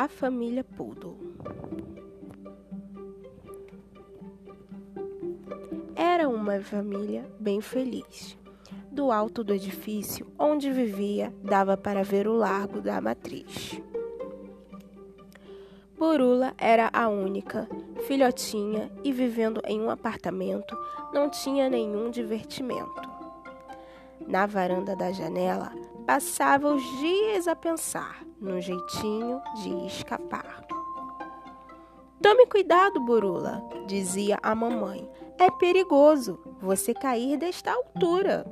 [0.00, 1.18] A família Poodle.
[5.96, 8.38] Era uma família bem feliz.
[8.92, 13.82] Do alto do edifício onde vivia, dava para ver o largo da matriz.
[15.98, 17.68] Burula era a única,
[18.06, 20.78] filhotinha e vivendo em um apartamento,
[21.12, 23.07] não tinha nenhum divertimento.
[24.26, 25.72] Na varanda da janela,
[26.06, 30.64] passava os dias a pensar no jeitinho de escapar.
[32.20, 35.08] Tome cuidado, Burula, dizia a mamãe.
[35.38, 38.44] É perigoso você cair desta altura.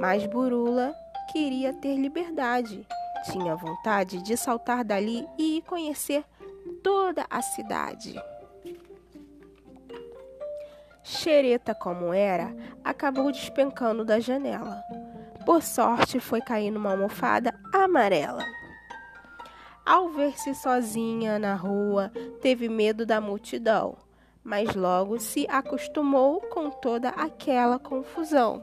[0.00, 0.94] Mas Burula
[1.32, 2.86] queria ter liberdade.
[3.30, 6.24] Tinha vontade de saltar dali e conhecer
[6.82, 8.14] toda a cidade.
[11.02, 14.82] Xereta como era, acabou despencando da janela.
[15.44, 18.44] Por sorte, foi cair numa almofada amarela.
[19.84, 23.96] Ao ver-se sozinha na rua, teve medo da multidão,
[24.44, 28.62] mas logo se acostumou com toda aquela confusão.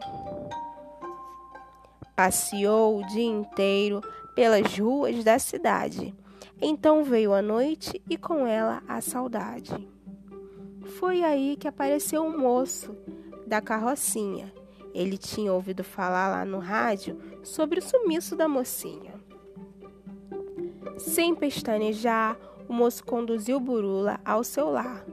[2.16, 4.02] Passeou o dia inteiro
[4.34, 6.16] pelas ruas da cidade.
[6.62, 9.99] Então veio a noite e com ela a saudade.
[10.98, 12.96] Foi aí que apareceu um moço
[13.46, 14.54] da carrocinha.
[14.94, 19.14] Ele tinha ouvido falar lá no rádio sobre o sumiço da mocinha.
[20.98, 25.06] Sem pestanejar, o moço conduziu Burula ao seu lar.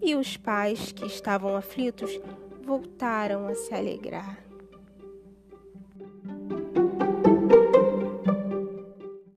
[0.00, 2.20] E os pais, que estavam aflitos,
[2.62, 4.47] voltaram a se alegrar.